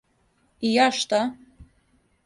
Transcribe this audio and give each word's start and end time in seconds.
И 0.69 0.71
ја 0.77 0.87
шта? 1.01 1.21